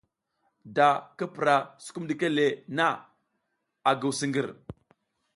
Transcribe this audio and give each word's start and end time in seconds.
Da 0.75 0.87
ki 1.17 1.25
pura 1.33 1.55
sukum 1.83 2.03
ɗike 2.09 2.27
le 2.37 2.45
na, 2.77 2.87
a 3.89 3.91
nguw 3.95 4.13
siƞgir. 4.19 4.47